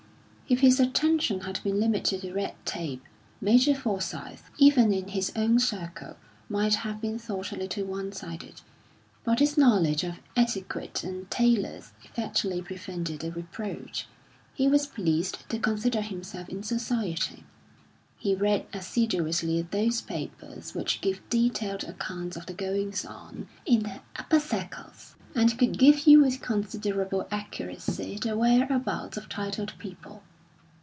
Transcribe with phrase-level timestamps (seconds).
[0.51, 3.01] If his attention had been limited to red tape,
[3.39, 6.17] Major Forsyth, even in his own circle,
[6.49, 8.59] might have been thought a little one sided;
[9.23, 14.07] but his knowledge of etiquette and tailors effectually prevented the reproach.
[14.53, 17.45] He was pleased to consider himself in society;
[18.17, 24.01] he read assiduously those papers which give detailed accounts of the goings on in the
[24.17, 30.23] "hupper succles," and could give you with considerable accuracy the whereabouts of titled people.